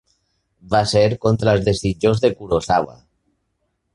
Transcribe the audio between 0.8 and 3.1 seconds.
ser contra els desitjos de Kurosawa.